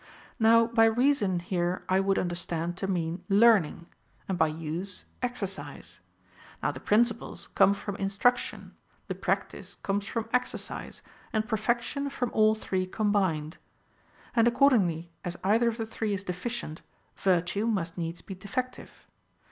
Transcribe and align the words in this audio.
Now 0.39 0.65
by 0.65 0.85
reason 0.85 1.37
here 1.41 1.83
I 1.87 1.99
would 1.99 2.15
be 2.15 2.21
understood 2.21 2.75
to 2.77 2.87
mean 2.87 3.23
learning; 3.29 3.85
and 4.27 4.35
by 4.35 4.51
nse, 4.51 5.03
exercise. 5.21 5.99
Now 6.63 6.71
the 6.71 6.79
principles 6.79 7.49
come 7.53 7.75
from 7.75 7.95
instruction, 7.97 8.73
the 9.07 9.13
practice 9.13 9.75
comes 9.75 10.07
from 10.07 10.27
exercise, 10.33 11.03
and 11.31 11.47
perfection 11.47 12.09
from 12.09 12.31
all 12.33 12.55
three 12.55 12.87
combined. 12.87 13.57
And 14.35 14.47
accordingly 14.47 15.11
as 15.23 15.37
either 15.43 15.67
of 15.69 15.77
the 15.77 15.85
three 15.85 16.15
is 16.15 16.23
deficient, 16.23 16.81
virtue 17.15 17.67
must 17.67 17.95
needs 17.95 18.23
be 18.23 18.33
defective. 18.33 19.05